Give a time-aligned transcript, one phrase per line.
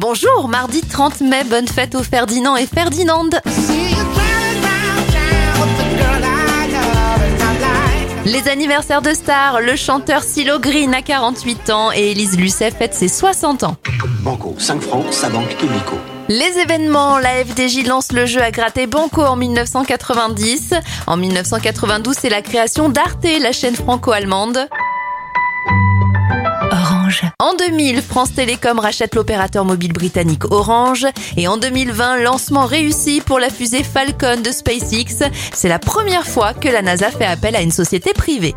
[0.00, 3.40] Bonjour, mardi 30 mai, bonne fête aux Ferdinand et Ferdinande.
[8.24, 12.94] Les anniversaires de stars, le chanteur Silo Green a 48 ans et Elise Lucet fête
[12.94, 13.76] ses 60 ans.
[14.22, 15.96] Banco, 5 francs, sa banque illico.
[16.28, 20.74] Les événements, la FDJ lance le jeu à gratter Banco en 1990.
[21.08, 24.68] En 1992, c'est la création d'Arte, la chaîne franco-allemande.
[27.58, 31.06] En 2000, France Télécom rachète l'opérateur mobile britannique Orange.
[31.36, 35.28] Et en 2020, lancement réussi pour la fusée Falcon de SpaceX.
[35.52, 38.54] C'est la première fois que la NASA fait appel à une société privée.